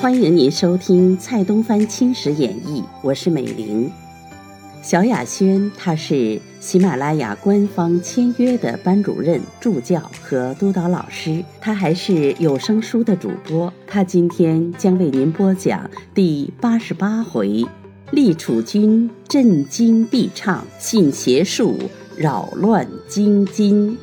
[0.00, 3.92] 欢迎您收听蔡东藩青史演义，我是美玲。
[4.82, 13.70] 小雅轩，他是喜马拉雅官方签约的班主任、助教和督导老师，他还是有声书的主播。
[13.86, 17.62] 他今天将为您播讲第八十八回：
[18.10, 21.78] 立储君震惊必唱，信邪术
[22.16, 23.98] 扰乱京津。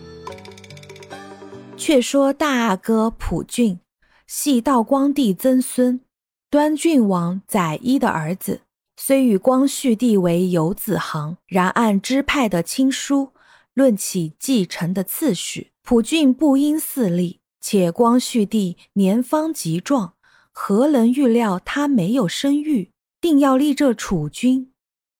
[1.78, 3.80] 却说大阿哥普俊。
[4.28, 6.02] 系道光帝曾孙，
[6.50, 8.62] 端郡王载一的儿子，
[8.96, 13.32] 虽与光绪帝为有子行，然按支派的亲疏，
[13.74, 17.40] 论起继承的次序，普俊不应嗣立。
[17.60, 20.14] 且光绪帝年方极壮，
[20.52, 24.72] 何能预料他没有生育，定要立这储君，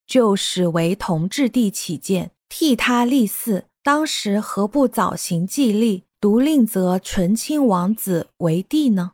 [0.08, 3.64] 就使为同治帝起见，替他立嗣。
[3.82, 6.04] 当时何不早行继立？
[6.20, 9.14] 独令则纯亲王子为帝呢？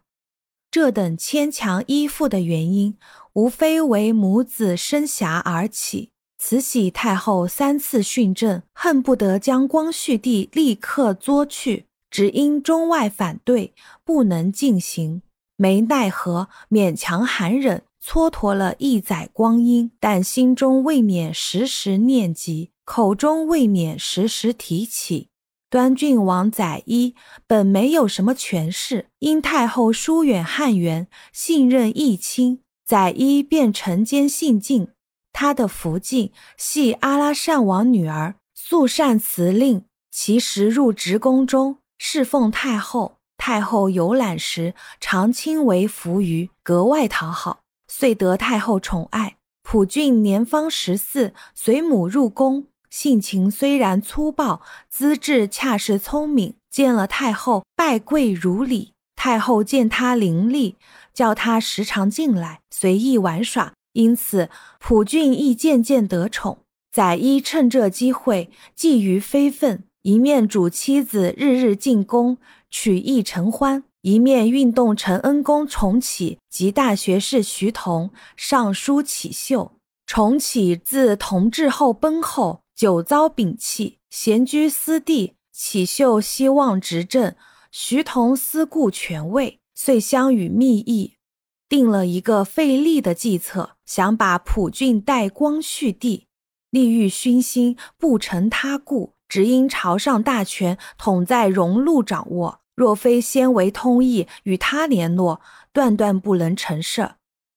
[0.72, 2.98] 这等牵强依附的原因，
[3.34, 6.10] 无非为母子生遐而起。
[6.40, 15.22] 慈禧太后三次训政，恨不得将光绪帝立刻捉去，只因中外反对，不能进行。
[15.56, 25.28] 没奈何，勉强含忍，蹉跎了一载光阴，但心中未免时时念及，口中未免时时提起。
[25.70, 34.88] 端郡王载一本没有什么权势，因太后疏远汉元，信任义亲，载一便承奸信敬。
[35.34, 43.18] 他的福晋系阿拉善王女儿素善辞令，其时入职宫中侍奉太后。
[43.38, 49.36] 太后游览时，常亲为服于，格外讨好，遂得太后宠爱。
[49.62, 52.68] 普郡年方十四，随母入宫。
[52.90, 56.56] 性情虽然粗暴，资质恰是聪明。
[56.70, 58.94] 见了太后，拜跪如礼。
[59.16, 60.76] 太后见他伶俐，
[61.12, 64.50] 叫他时常进来随意玩耍，因此
[64.80, 66.60] 普俊亦渐渐得宠。
[66.92, 72.38] 载一趁这机会觊觎非分，一面主妻子日日进宫
[72.70, 79.72] 取义承欢，一面运动承恩宫重启及大学士徐桐上书启秀。
[80.06, 82.62] 重启自同治后崩后。
[82.78, 85.34] 久遭摒弃，闲居私地。
[85.52, 87.36] 启秀希望执政，
[87.72, 91.16] 徐同思顾权位，遂相与密议，
[91.68, 96.28] 定了一个费力的计策，想把普俊代光绪帝。
[96.70, 105.42] 利欲熏心，不成他故，只因朝上大权统在荣禄掌握，若非先为通义与他联络，
[105.74, 107.16] 断断不能成事。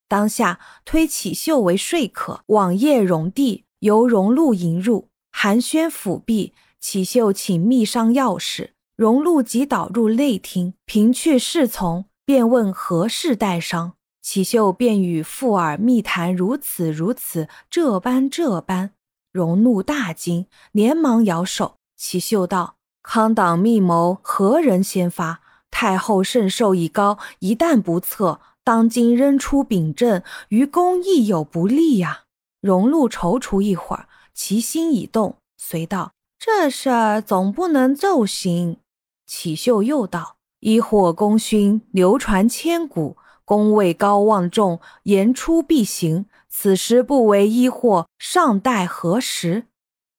[0.09, 5.10] 当下推启秀为说客，往谒荣帝，由荣禄引入。
[5.31, 13.95] 寒暄府壁，启秀请密商要事，荣禄即导入内厅，平去侍从，便问何事待商。
[14.21, 18.93] 启秀便与附耳密谈如此如此，这般这般。
[19.33, 21.77] 荣禄大惊，连忙摇手。
[21.97, 25.41] 启秀道：“康党密谋，何人先发？
[25.71, 32.25] 太后圣寿已高，一旦不测，当今仍出秉政，于公亦有不利呀。”
[32.61, 34.07] 荣禄踌躇一会儿。
[34.35, 38.79] 其心已动，遂道：“这事儿总不能奏行。”
[39.27, 46.27] 启秀又道：“一火功勋流传千古，功位高望重，言出必行。
[46.49, 49.67] 此时不为一祸，尚待何时？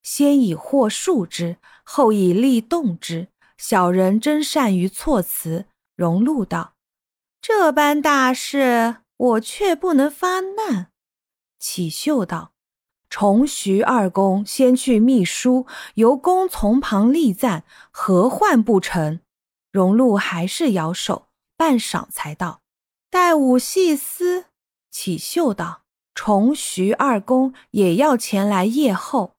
[0.01, 3.27] 先以祸树之，后以利动之。
[3.57, 6.73] 小人真善于措辞。”荣禄道
[7.41, 10.91] ：“这般大事，我却不能发难。”
[11.59, 12.50] 启秀道。
[13.11, 19.19] 重徐二公先去秘书，由公从旁立赞，何患不成？
[19.69, 21.27] 荣禄还是摇手，
[21.57, 22.61] 半晌才道
[23.11, 24.45] ：“待吾细思。”
[24.89, 25.81] 启秀道
[26.15, 29.33] ：“重徐二公也要前来谒后。”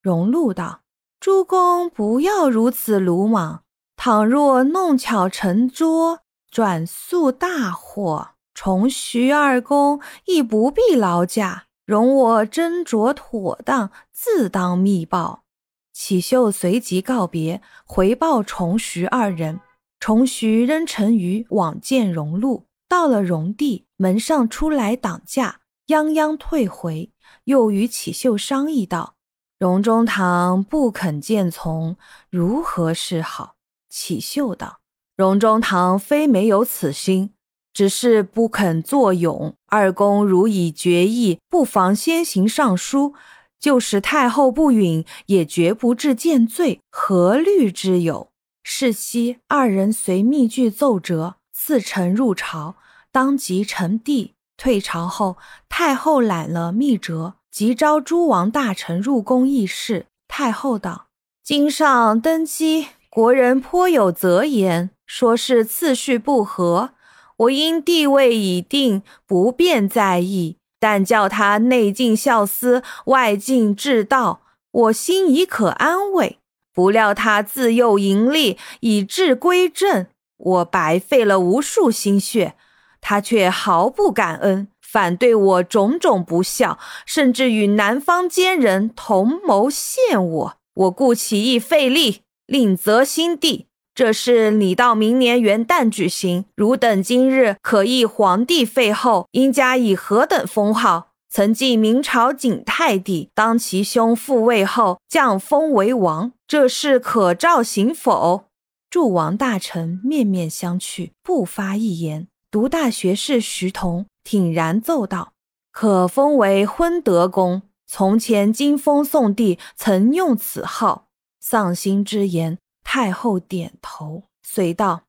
[0.00, 0.82] 荣禄道
[1.18, 3.64] ：“诸公不要如此鲁莽，
[3.96, 15.44] 倘若弄巧成拙，转速大祸，重徐二公亦不必劳驾。”容我斟酌妥当，自当密报。
[15.92, 19.60] 启秀随即告别，回报重徐二人。
[20.00, 27.12] 重徐仍乘于往见荣禄，到了荣地门上出来挡驾，泱泱退回。
[27.44, 29.14] 又与启秀商议道
[29.58, 31.96] ：“荣中堂不肯见从，
[32.28, 33.54] 如何是好？”
[33.88, 34.80] 启秀道
[35.16, 37.32] ：“荣中堂非没有此心。”
[37.76, 39.54] 只是不肯作勇。
[39.66, 43.12] 二公如已决意，不妨先行上书，
[43.60, 48.30] 就是太后不允，也绝不至见罪，何虑之有？
[48.62, 52.76] 是夕，二人随密具奏折，赐臣入朝，
[53.12, 54.32] 当即成帝。
[54.56, 55.36] 退朝后，
[55.68, 60.06] 太后揽了密折，即召诸王大臣入宫议事。
[60.26, 61.08] 太后道
[61.44, 66.92] ：“今上登基，国人颇有责言，说是次序不合。
[67.38, 70.56] 我因地位已定，不便在意。
[70.78, 76.38] 但叫他内尽孝思，外尽治道，我心已可安慰。
[76.74, 80.06] 不料他自幼盈利，以致归正，
[80.36, 82.54] 我白费了无数心血。”
[83.00, 90.56] 他却毫不感恩，反对我种种不孝，甚至与南方奸人同谋陷我。
[90.74, 93.66] 我故起意废立，另择新帝。
[93.96, 96.44] 这事拟到明年元旦举行。
[96.54, 101.12] 汝等今日可议皇帝废后，应加以何等封号？
[101.30, 106.32] 曾记明朝景泰帝，当其兄复位后，降封为王。
[106.46, 108.44] 这事可照行否？
[108.90, 112.28] 诸王大臣面面相觑，不发一言。
[112.50, 115.32] 读大学士徐同挺然奏道
[115.72, 117.62] ：“可封为昏德公。
[117.86, 121.06] 从前金封宋帝曾用此号。”
[121.40, 125.02] 丧心之言，太后点头，遂道：“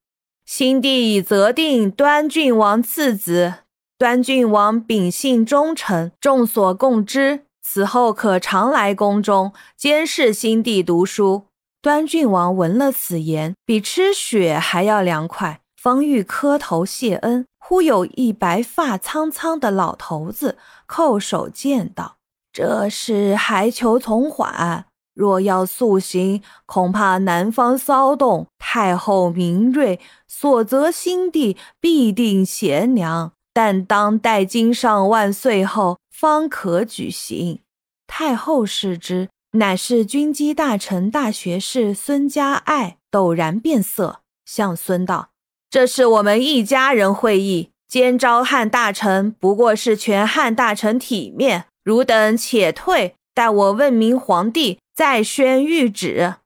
[0.44, 3.54] 新帝已择定端郡王次子。
[4.00, 7.46] 端郡王秉性忠诚，众所共知。
[7.62, 11.46] 此后可常来宫中监视新帝读书。”
[11.80, 15.62] 端郡王闻了此言，比吃血还要凉快。
[15.80, 20.58] 方欲磕头谢恩，忽有一白发苍苍的老头子
[20.88, 22.18] 叩首见道
[22.52, 24.87] ：“这事还求从缓，
[25.18, 28.46] 若要速行，恐怕南方骚动。
[28.60, 37.62] 太后明锐，所择新帝必定贤良，但当待金上万岁后方可举行。”
[38.06, 45.30] 太后视之，乃是军机大臣、大学士孙家爱，陡然变色，向孙道。
[45.70, 51.66] 这是我们一家人会议，兼召汉大臣，不过是全汉大臣体面。
[51.84, 56.38] 汝等且退，待我问明皇帝，再宣谕旨。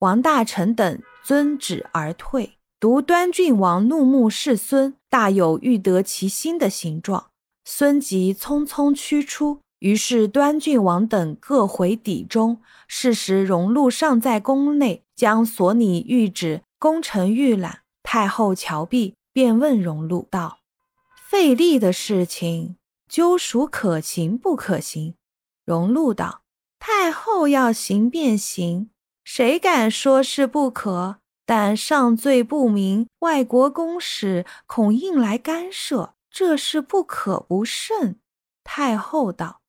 [0.00, 2.58] 王大臣等遵旨而退。
[2.80, 7.30] 独端郡王怒目视孙，大有欲得其心的形状。
[7.64, 9.60] 孙即匆匆驱出。
[9.78, 12.60] 于是端郡王等各回邸中。
[12.88, 17.82] 是时荣禄尚在宫内，将所拟谕旨功臣预览。
[18.02, 20.58] 太后瞧毕，便问荣禄道
[21.30, 22.74] ：“费力的事情，
[23.08, 25.14] 究属可行不可行？”
[25.64, 26.42] 荣禄道
[26.86, 28.90] ：“太后要行便行，
[29.24, 31.16] 谁敢说是不可？
[31.46, 38.20] 但上罪不明，外国公使恐应来干涉，这事不可不慎。”
[38.62, 39.62] 太后道：“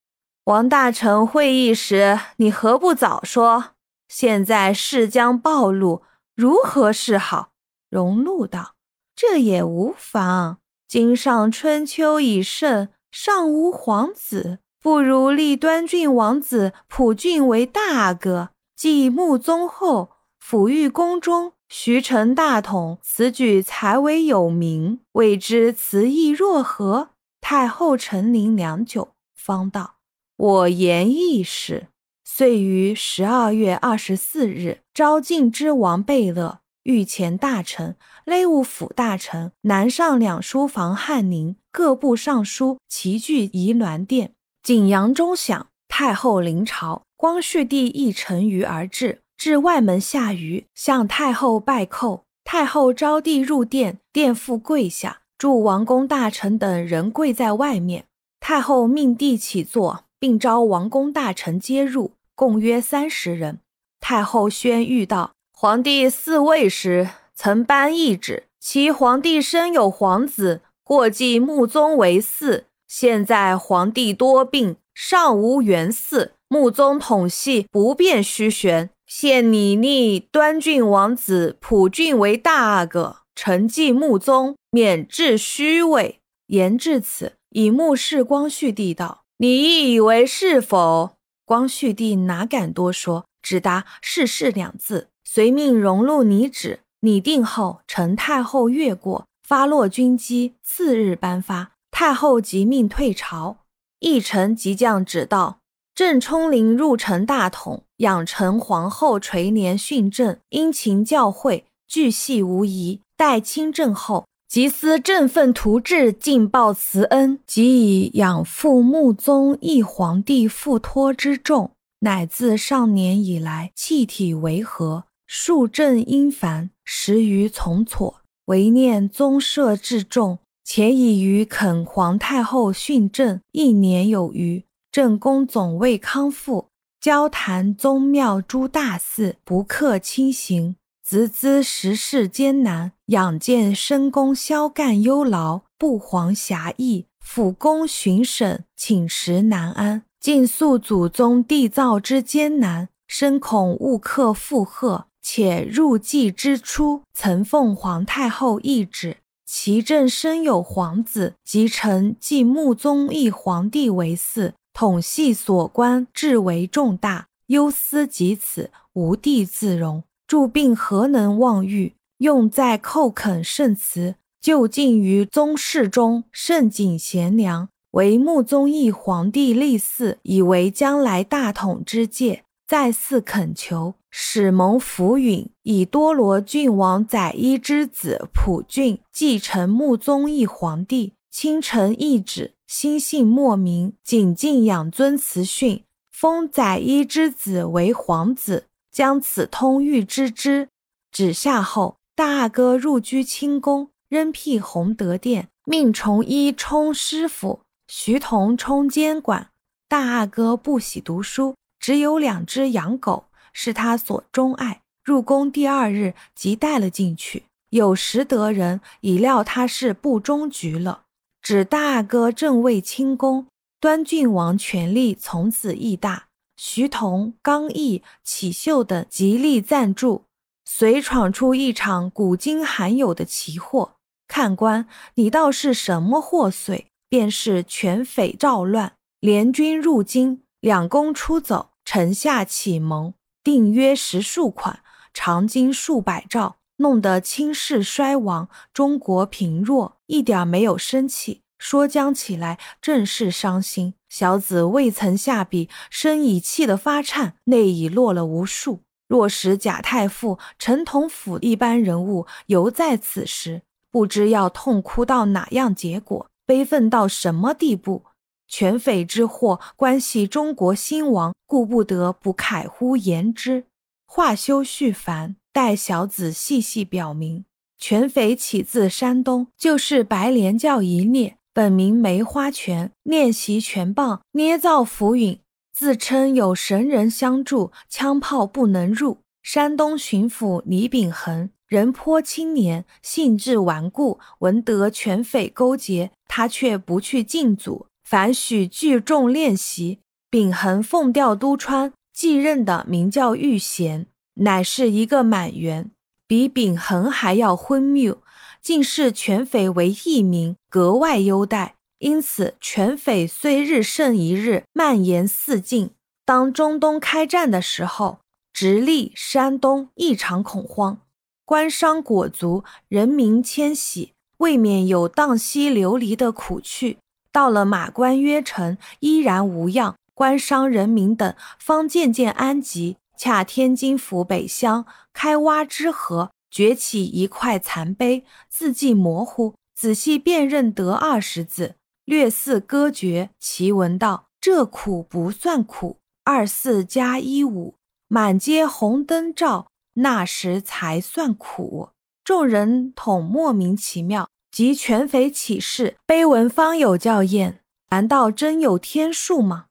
[0.43, 3.75] 王大臣会议时，你何不早说？
[4.09, 6.03] 现在事将暴露，
[6.35, 7.53] 如何是好？”
[7.89, 8.75] 荣禄道
[9.15, 10.57] ：“这也无妨。
[10.85, 22.99] 今上春秋已盛，尚无皇子，不如立端郡王子普郡为大阿哥，继穆宗后，抚育宫中，徐成大统。
[23.01, 27.09] 此举才为有名，未知词意若何？”
[27.41, 29.95] 太后沉吟良久，方道
[30.37, 31.87] ：“我言亦是。”
[32.23, 36.59] 遂于十二月二十四日召晋之王贝勒。
[36.83, 37.95] 御前大臣、
[38.25, 44.34] 内务府大臣、南上两书房翰林、各部尚书齐聚仪銮殿。
[44.65, 52.21] 景阳钟响，太后临朝，光绪帝亦乘舆而至，至外门下舆，向太后拜叩。
[52.43, 58.05] 太后招帝入殿，殿父跪下，诸王公大臣等人跪在外面。
[58.39, 63.59] 太后命帝起坐，并召王公大臣皆入，共约三十人。
[63.99, 65.33] 太后宣谕道。
[65.53, 72.63] 皇帝嗣位时，曾颁懿旨，其皇帝生有皇子，过继穆宗为嗣。
[72.87, 86.19] 现在皇帝多病，尚无元嗣，穆宗统系不便虚悬，现拟立端郡王子普郡为大阿哥，承继穆宗，免至虚位。
[86.47, 91.11] 言至此，以目视光绪帝道：“你亦以为是否？”
[91.43, 95.09] 光绪帝哪敢多说，只答“是是”两字。
[95.23, 101.74] 遂命荣禄拟旨，拟定后，陈太后阅过，发落军机，次日颁发。
[101.97, 103.59] 太后即命退朝。
[104.01, 105.59] 议臣即将旨道：
[105.95, 112.99] 郑冲灵入城大统，养成皇后垂帘训政，殷勤教诲，巨细无遗。
[113.15, 121.71] 待亲政后，即思振奋图志，尽报慈恩，即以养父穆宗一皇帝付托之重，
[122.01, 130.39] 乃自少年以来气体为和，数政因繁，时于从错，唯念宗社至重。
[130.65, 136.69] 且已于肯皇太后训政一年有余，正宫总未康复，
[136.99, 140.75] 交谈宗庙诸大事不克亲行，
[141.07, 159.17] 直资时事艰难，仰见深宫萧干忧劳，不遑侠义，辅宫巡审寝食难安，尽诉祖宗缔造之艰难，深恐误克附贺，且入祭之初，曾奉皇太后懿旨。
[159.45, 170.03] 其正生有皇子，即臣继穆宗义皇帝为嗣，统系所关，至为重大，忧思及此，无地自容。
[170.27, 171.93] 著病何能忘欲？
[172.17, 182.43] 用在叩恳圣慈，就近于宗室中，甚谨贤良，为穆宗义皇帝立嗣，以为将来大统之戒。
[182.65, 191.11] 再次恳求，使蒙福允，以多罗郡王载伊之子普俊继承穆宗义皇帝。
[191.29, 200.69] 亲臣懿旨，心性莫名，谨敬养尊慈训，封载伊之子为皇子，将此通谕之之。
[201.11, 209.49] 旨下后，大阿哥入居清宫，仍辟弘德殿，命崇一充师傅，徐同充监管。
[209.89, 211.55] 大阿哥不喜读书。
[211.77, 213.25] 只有两只养狗
[213.57, 214.81] 是他所钟爱。
[215.01, 217.45] 入宫第二日，即带了进去。
[217.69, 221.03] 有识得人已料他是不中局了。
[221.41, 223.47] 指大哥正位清宫，
[223.79, 226.25] 端郡王权力从此亦大。
[226.57, 230.25] 徐同、刚毅、启秀等极力赞助，
[230.65, 233.93] 遂闯出一场古今罕有的奇祸。
[234.27, 236.85] 看官，你道是什么祸祟？
[237.07, 241.69] 便是权匪赵乱，联军入京，两宫出走。
[241.85, 243.13] 臣下启蒙，
[243.45, 244.79] 定约十数款，
[245.13, 251.43] 长经数百兆，弄得清室衰亡，中国贫弱，一点没有生气。
[251.59, 253.93] 说将起来正是伤心。
[254.09, 258.81] 小子未曾下笔，身已气得发颤，泪已落了无数。
[259.07, 263.61] 若使贾太傅、陈同甫一般人物犹在此时，
[263.91, 268.05] 不知要痛哭到哪样结果，悲愤到什么地步。
[268.47, 273.65] 犬匪之祸关系中国兴亡，故不得不慨乎言之。
[274.05, 277.45] 话休叙繁，待小子细细表明。
[277.77, 285.39] 犬匪起自山东，就是白莲教一孽，本名梅花拳，练习拳棒，捏造浮云，
[285.73, 289.19] 自称有神人相助，枪炮不能入。
[289.43, 297.87] 山东巡抚李秉衡人颇青年，性质顽固，闻得犬匪勾结，他却不去禁阻。
[298.05, 299.97] 凡许聚众练习，
[300.29, 305.89] 秉衡奉调都川，继任的名叫玉贤，乃是一个满员，
[306.27, 308.21] 比秉恒还要昏谬，
[308.61, 311.73] 竟视权匪为义民，格外优待。
[311.97, 315.89] 因此，权匪虽日胜一日，蔓延四境。
[316.23, 318.19] 当中东开战的时候，
[318.53, 320.99] 直隶、山东异常恐慌，
[321.43, 326.97] 官商裹足，人民迁徙，未免有荡息流离的苦趣。
[327.35, 332.95] 到了马关约城，依然无恙，官商人民等方渐渐安吉。
[333.17, 341.75] 恰天津府北乡开挖之河，崛起一块残碑，字迹模糊，仔细辨认得二十字，
[342.05, 343.31] 略似歌诀。
[343.37, 347.75] 其文道：“这苦不算苦，二四加一五，
[348.07, 351.89] 满街红灯照，那时才算苦。”
[352.23, 354.29] 众人统莫名其妙。
[354.55, 357.59] 即权匪起事，碑文方有校验，
[357.89, 359.65] 难道真有天数吗？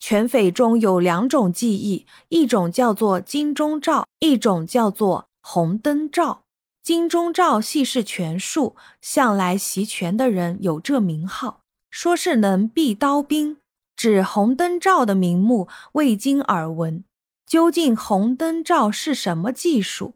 [0.00, 6.42] 权匪中有两种技艺，一种叫做金钟罩，一种叫做红灯罩。
[6.82, 13.58] 金钟罩系是权术，向来习权的人有这名号，说是能避刀兵。
[13.94, 17.04] 指红灯罩的名目未经耳闻，
[17.46, 20.14] 究竟红灯罩是什么技术？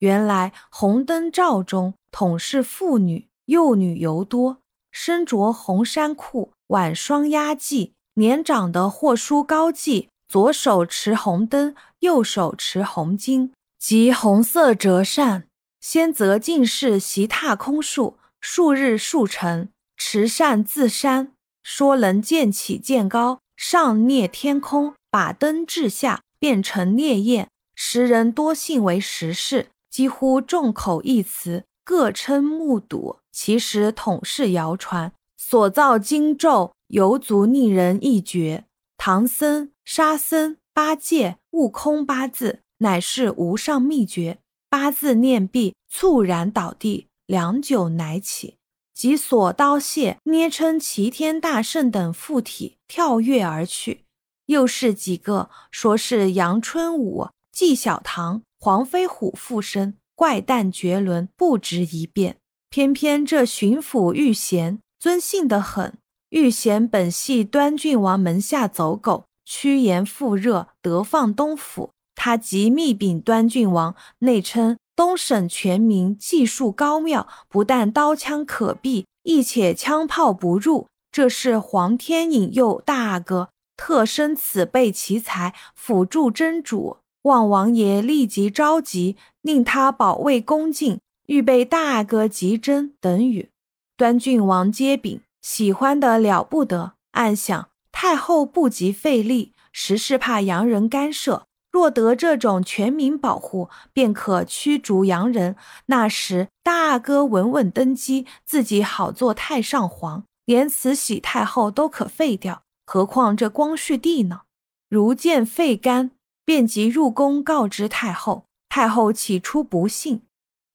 [0.00, 3.28] 原来红灯罩中统是妇女。
[3.46, 4.58] 幼女尤多，
[4.90, 15.46] 身着红衫裤，挽双压髻，年长的或梳高髻，左手持红灯，右手持红巾，及红色折扇。
[15.80, 21.32] 先则进士习踏空术，数日数成，持扇自山，
[21.62, 27.48] 说能渐起渐高，上蹑天空，把灯掷下，变成烈焰。
[27.74, 31.64] 时人多信为实事，几乎众口一词。
[31.84, 35.12] 各称目睹，其实统是谣传。
[35.36, 38.64] 所造经咒，犹足令人一绝。
[38.96, 44.38] 唐僧、沙僧、八戒、悟空八字，乃是无上秘诀。
[44.70, 48.56] 八字念毕，猝然倒地，良久乃起，
[48.94, 54.06] 即锁刀械，捏称齐天大圣等附体，跳跃而去。
[54.46, 62.36] 又是几个说是杨春武、纪晓堂、黄飞虎附身，怪诞绝伦，不值一辩。
[62.70, 65.96] 偏偏这巡抚玉贤尊姓得很。
[66.30, 71.90] 玉贤本系端郡王门下走狗，趋炎附热，得放东府。
[72.16, 80.88] 他即密禀端郡王，内称东省全民技术高妙，不但刀枪可避，亦且枪炮不入。
[81.12, 86.98] 这是皇天引诱大阿哥，特生此辈奇才辅助真主。
[87.24, 93.50] 望王爷立即召集，令他保卫恭敬，预备大阿哥吉真等语。
[93.96, 95.20] 端郡王接禀。
[95.40, 101.46] 喜欢的了不得，暗想太后不及费力，实是怕洋人干涉。
[101.70, 105.56] 若得这种全民保护，便可驱逐洋人。
[105.86, 112.62] 那时大阿哥稳稳登基，自己好做太上皇，连慈禧太后都可废掉。
[112.86, 114.42] 何况这光绪帝呢？
[114.88, 116.12] 如见废干，
[116.44, 118.46] 便即入宫告知太后。
[118.68, 120.22] 太后起初不信，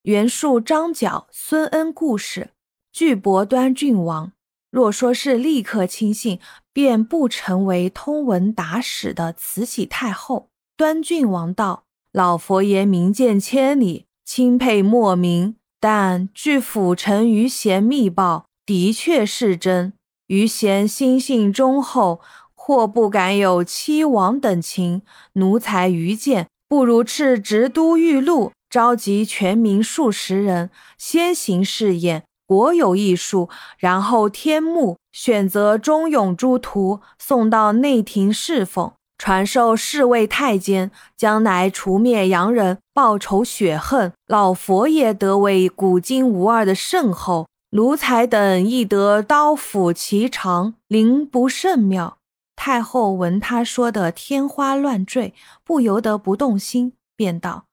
[0.04, 2.52] 袁术张角、孙恩故事，
[2.94, 4.32] 拒驳端郡王。
[4.72, 6.40] 若说是立刻亲信，
[6.72, 10.50] 便不成为通文达史的慈禧太后。
[10.78, 11.84] 端郡王道
[12.14, 15.58] ：“老佛爷明鉴千里，钦佩莫名。
[15.82, 19.92] 但据辅臣余贤密报，的确是真。
[20.28, 22.22] 余贤心性忠厚，
[22.70, 25.02] 或不敢有欺王等情。
[25.34, 33.50] 奴才愚见，不如斥直都御路，召集全民数十人，先行试验。”国有艺术，
[33.80, 44.14] 然后天目选择忠勇诸徒，送到内廷侍奉，传授侍卫太监，将来除灭洋人，报仇雪恨。
[44.28, 52.19] 老佛爷得为古今无二的圣后，奴才等亦得刀斧齐长，灵不甚妙。
[52.62, 57.68] 太后闻他说的天花乱坠，不由得不动心，便道：“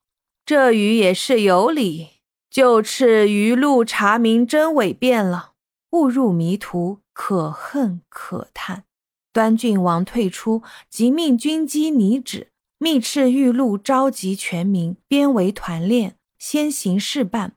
[0.47, 2.11] 这语也是有理。”
[2.49, 5.55] 就斥余路查明真伪变了，
[5.91, 8.85] 误入迷途，可恨可叹。
[9.33, 17.55] 端郡王退出，即命军机拟旨，密敕玉露召集全民，编为团练，先行事办。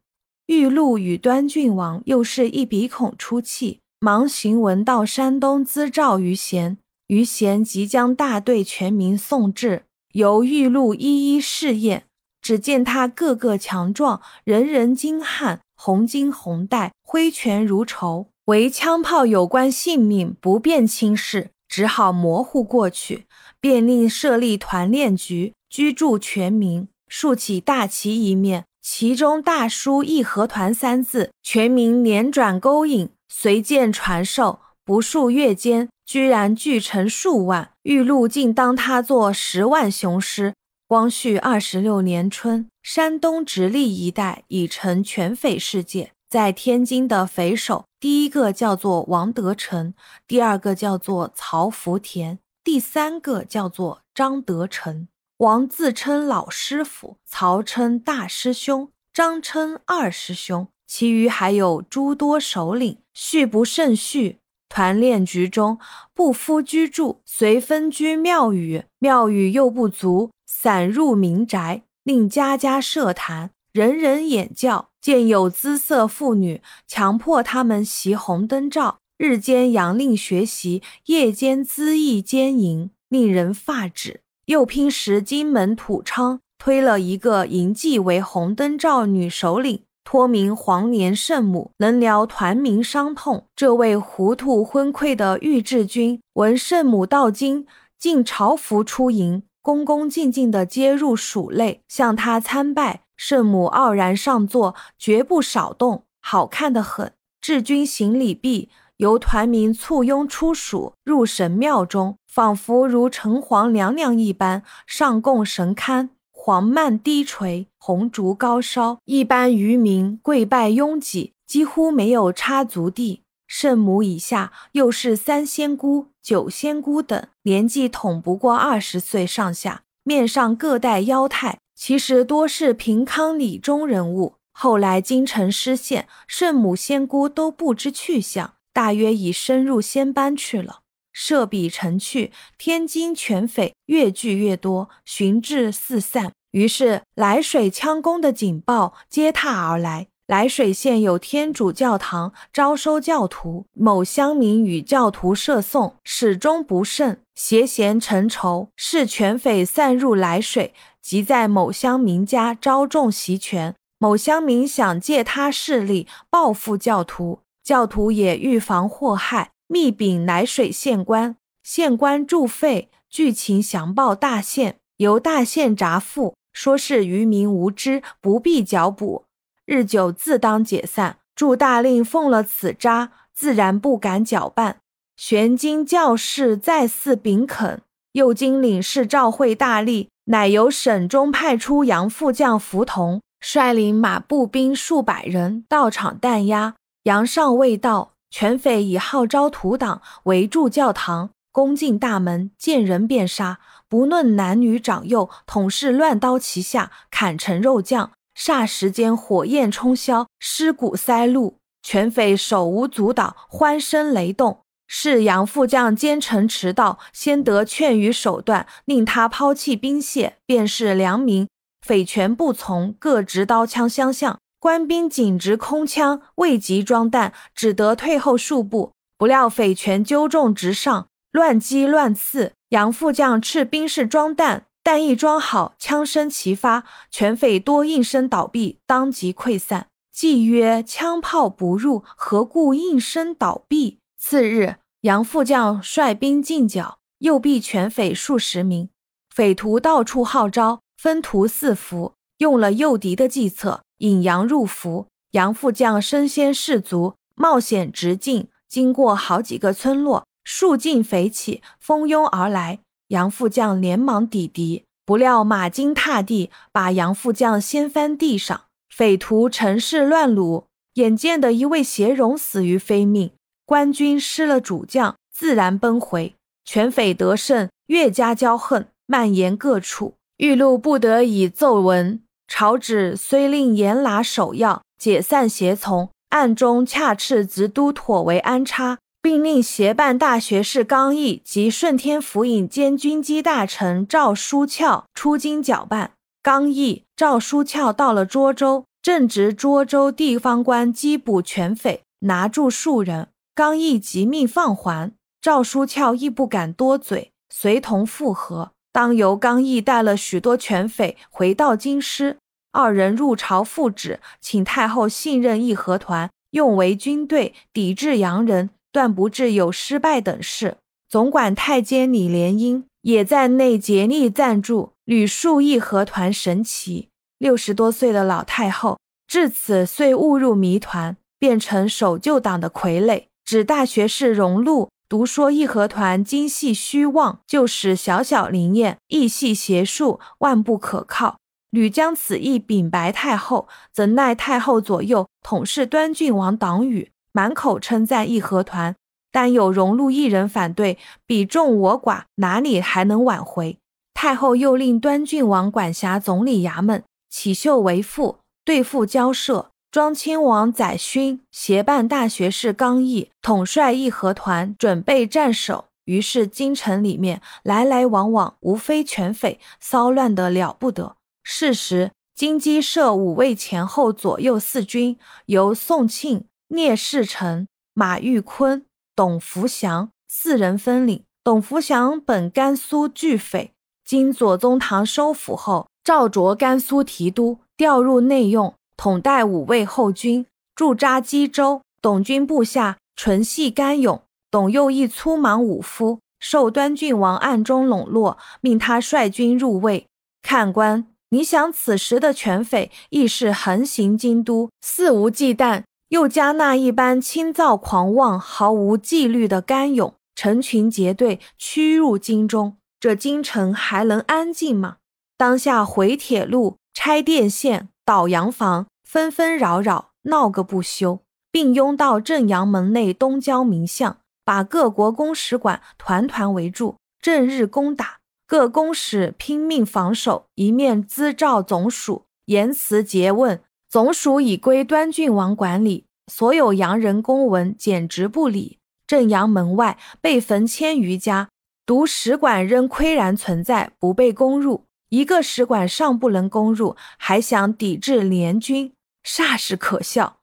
[0.47, 6.79] 玉露与端郡王又是一鼻孔出气，忙行文到山东咨召于贤。
[7.09, 12.05] 于贤即将大队全民送至，由玉露一一试验。
[12.39, 18.27] 只见他个个强壮，人人精悍，红巾红带，挥拳如仇。
[18.45, 23.25] 唯枪炮有关性命，不便轻视，只好模糊过去。
[23.59, 34.59] 便令设立团练局，居住全民，竖起大旗一面，其中大书“义和团”三字，全民连转勾引，随见传授。
[34.89, 37.73] 不数月间，居然聚成数万。
[37.83, 40.55] 玉露竟当他做十万雄师。
[40.87, 46.13] 光绪二十六年春，山东直隶一带已成全匪世界。
[46.27, 49.93] 在天津的匪首，第一个叫做王德成，
[50.27, 55.07] 第二个叫做曹福田，第三个叫做张德成。
[55.37, 64.39] 王自称老师傅，曹称大师兄，张称二师兄，其余还有诸多首领，序不胜序。
[64.69, 65.79] 团练局中，
[66.13, 70.29] 不敷居住，随分居庙宇，庙宇又不足。
[70.45, 74.89] 散入民宅，令家家设坛，人人演教。
[75.01, 84.19] 见有姿色妇女，强迫他们习红灯照，日间阳令学习，夜间恣意奸淫，令人发指。
[84.47, 93.45] 又拼时金门土昌推了一个淫妓为红灯照女首领，托名黄年圣母，能疗团民伤痛。
[93.55, 97.67] 这位糊涂昏聩的玉志君，闻圣母道经，
[97.99, 99.43] 竟朝服出迎。
[99.61, 103.01] 恭恭敬敬地接入蜀内，向他参拜。
[103.15, 107.13] 圣母傲然上座，绝不少动，好看得很。
[107.39, 116.09] 至君行礼毕，由团民簇拥出蜀，入神庙中，仿佛如城隍娘娘一般，上供神龛，
[116.49, 123.21] 黄幔低垂，红烛高烧，一般渔民跪拜拥挤，几乎没有插足地。
[123.45, 134.33] 圣母以下又是三仙姑、九仙姑等，年纪统不过二十岁上下，面上各戴腰带，其实多是平康里中人物。
[134.51, 140.79] 后来京城失陷，圣母仙姑都不知去向，大约已深入仙班去了。
[141.13, 146.31] 设比成去，天津犬匪越聚越多，寻至四散。
[146.51, 150.07] 于是涞水枪攻的警报接踏而来。
[150.27, 153.65] 涞水县有天主教堂，招收教徒。
[153.73, 163.73] 某乡民与教徒设讼，始终不胜，携嫌成仇，是犬匪散入涞水，即在某乡民家招众袭权。
[163.97, 171.35] 某乡民想借他势力报复教徒，教徒也预防祸害，密禀涞水县官。
[171.63, 179.25] 县官驻费，据情详报大县，由大县札付，说是渔民无知，不必缴补。
[179.65, 181.17] 日久自当解散。
[181.35, 184.81] 祝大令奉了此札，自然不敢搅拌。
[185.15, 187.81] 玄金教士再次禀恳，
[188.11, 196.75] 又经领事召会大吏，乃由省中派出杨副将福同，率领马步兵数百人到场弹压。
[197.03, 208.11] 杨尚未到，全匪已号召土党围住教堂，攻进大门，见人便杀，不论男女长幼，统是乱刀齐下，砍成肉酱。
[208.37, 214.59] 霎时间，火焰冲霄，尸骨塞路，全匪手无足蹈，欢声雷动。
[214.87, 221.47] 是杨副将奸臣迟到，先得劝谕手段，令他抛弃兵械，便是良民。
[221.85, 224.39] 匪全不从，各执刀枪相向。
[224.59, 228.93] 官兵紧执空枪，未及装弹，只得退后数步。
[229.17, 232.53] 不料匪全纠众直上，乱击乱刺。
[232.69, 234.65] 杨副将斥兵士装弹。
[234.81, 239.87] 弹一装好，枪声齐发，全匪多应声倒毙，当即溃散。
[240.11, 243.97] 既曰：枪炮不入，何故应声倒毙？
[244.17, 248.89] 次日，杨副将率兵进剿，诱毙全匪数十名。
[249.29, 255.07] 匪徒到处号召，分屠四伏，用了诱敌的计策，引杨入伏。
[255.31, 262.79] 杨副将身先士卒，冒险直进，经过好几个村落，数尽匪起，蜂拥而来。
[263.09, 268.63] 杨副将连忙抵敌，不料马惊踏地，把杨副将掀翻地上。
[268.89, 270.63] 匪徒乘势乱掳，
[270.95, 273.29] 眼见的一位协荣死于非命，
[273.63, 276.33] 官军失了主将，自然奔回。
[276.65, 280.15] 全匪得胜，越加骄横，蔓延各处。
[280.37, 288.97] 玉露不得已奏闻，朝旨虽令严拿首要，解散协从，暗中恰斥直都妥为安插。
[289.21, 296.11] 并令协办大学士刚毅及顺天府尹兼军机大臣赵书翘出京搅拌。
[296.41, 303.27] 刚毅、赵书翘到了涿州，正值涿州地方官缉捕全匪，拿住数人。
[303.53, 308.71] 刚毅即命放还，赵书翘亦不敢多嘴，随同复合。
[308.93, 312.37] 当由刚毅带了许多全匪回到京师，
[312.71, 318.69] 二人入朝复旨，请太后信任义和团，用为军队，抵制洋人。
[318.99, 320.75] 断不至有失败等事。
[321.07, 327.07] 总管太监李莲英也在内竭力赞助，屡述义和团神奇。
[327.37, 333.27] 六十多岁的老太后至此遂误入谜团，变成守旧党的傀儡。
[333.45, 341.37] 指大学士荣禄独说义和团精细虚妄，就使小小灵验，意系邪术，万不可靠。
[341.69, 347.11] 屡将此意禀白太后，怎奈太后左右统是端郡王党羽。
[347.31, 348.95] 满口称赞义和团，
[349.31, 353.77] 但有荣禄一人反对，比众我寡，哪里还能挽回？
[354.13, 359.71] 太后又令端郡王管辖总理衙门，启秀为副，对付交涉。
[359.91, 365.85] 庄亲王载勋协办大学士刚毅，统帅义和团，准备战守。
[366.05, 371.15] 于是京城里面来来往往，无非犬匪，骚乱得了不得。
[371.43, 376.45] 是时，金鸡设五位前后左右四军，由宋庆。
[376.69, 381.23] 聂士成、马玉坤、董福祥四人分领。
[381.43, 383.71] 董福祥本甘肃巨匪，
[384.05, 391.81] 经左宗棠收抚后，赵着甘肃提督，调入内用，统带五位后军，驻扎基州。
[392.01, 400.05] 董军部下纯系甘勇，董又一粗莽武夫，受端郡王暗中笼络，命他率军入魏。
[400.43, 405.83] 看官，你想此时的犬匪亦是横行京都，肆无忌惮。
[406.09, 414.97] 又加那一般轻躁狂妄、毫无纪律的甘勇，成群结队驱入京中，这京城还能安静吗？
[415.37, 428.17] 当下毁铁路、拆电线、倒洋房，纷纷扰扰，闹个不休，并拥到正阳门内东郊民巷，把各国公使馆团团围住，正日攻打。
[428.47, 433.61] 各公使拼命防守，一面咨召总署，言辞诘问。
[433.89, 438.77] 总署已归端郡王管理，所有洋人公文简直不理。
[439.07, 441.49] 正阳门外被焚千余家，
[441.87, 444.83] 独使馆仍岿然存在，不被攻入。
[445.09, 450.37] 一个使馆尚不能攻入，还想抵制联军，煞是可笑。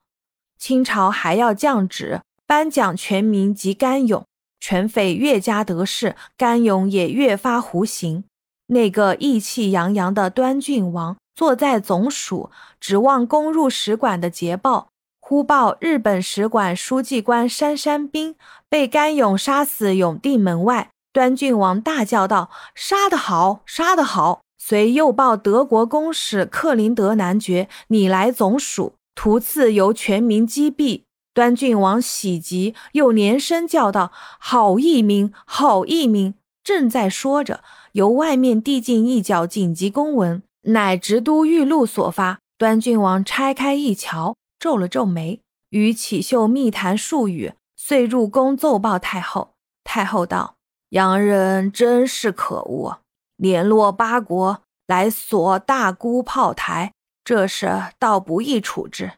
[0.58, 4.26] 清朝还要降旨颁奖全民及甘勇，
[4.58, 8.24] 权匪越加得势，甘勇也越发胡行。
[8.66, 14.88] 那个意气洋洋的端郡王坐在总署，指望攻入使馆的捷报。
[15.20, 18.36] 忽报日本使馆书记官山山兵
[18.68, 31.02] 被甘勇杀死永定门外，端郡王大叫道：“杀得好，杀得好！”随又报德国公使克林德男爵拟来总署，图次由全民击毙。
[31.34, 42.38] 端郡王喜极，又连声叫道：“好一名，好一名！”正在说着，由外面递进一角紧急公文，乃直都御录所发。
[42.56, 44.36] 端郡王拆开一瞧。
[44.58, 49.52] 皱了皱眉，与启秀密谈数语，遂入宫奏报太后。
[49.84, 50.56] 太后道
[50.90, 53.00] ：“洋人真是可恶，
[53.36, 59.12] 联络八国来锁大沽炮台，这事倒不易处置。”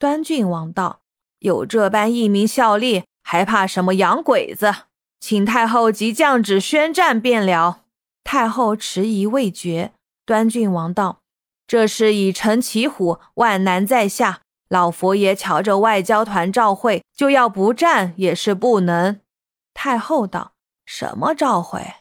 [0.00, 1.00] 端郡王道
[1.38, 4.74] ：“有这般义民效力，还怕什么洋鬼子？
[5.20, 7.82] 请太后即降旨宣战便了。”
[8.24, 9.92] 太后迟疑未决。
[10.32, 11.20] 端郡王道
[11.68, 14.40] ：“这事已成骑虎，万难在下。”
[14.70, 19.20] 老佛爷瞧着外交团召会，就要不战也是不能。
[19.74, 20.54] 太后道
[20.86, 21.96] ：“什么召会？”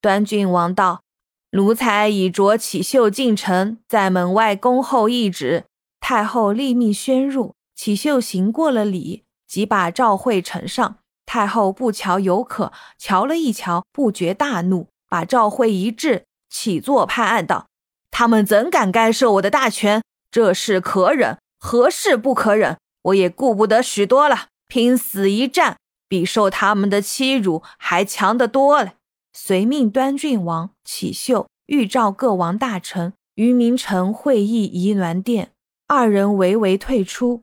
[0.00, 1.02] 端郡王道
[1.50, 5.64] ：“奴才已着启秀进城，在门外恭候懿旨。”
[5.98, 7.56] 太后立命宣入。
[7.74, 10.98] 启秀行过了礼，即把召会呈上。
[11.26, 17.66] 太后不瞧有可，瞧了一瞧，不觉大怒，把召会一掷，起坐判案道
[18.22, 20.00] ：“他们怎敢干涉我的大权？
[20.30, 22.78] 这事可忍。”何事不可忍？
[23.02, 28.94] 我也顾不得许多了，拼死一战，比受他们的欺辱还强得多了。
[29.32, 35.50] 遂命端郡王启秀预召各王大臣于明城会议仪銮殿，
[35.88, 37.42] 二人唯唯退出。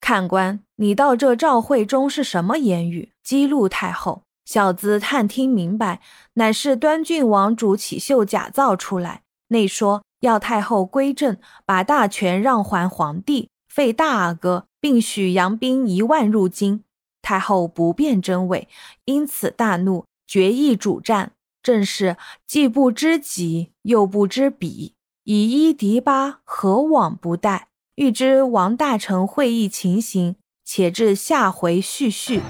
[0.00, 3.10] 看官，你到这召会中是什么言语？
[3.24, 4.22] 激怒太后。
[4.44, 6.00] 小子探听明白，
[6.34, 13.50] 乃是端郡王主启秀假造出来，内说要太后归政，把大权让还皇帝。
[13.68, 16.82] 废大阿哥，并许杨兵一万入京。
[17.20, 18.68] 太后不便真伪，
[19.04, 21.32] 因此大怒，决意主战。
[21.62, 27.62] 正是既不知己，又不知彼，以一敌八，何往不殆？
[27.94, 32.40] 欲知王大臣会议情形，且至下回续叙。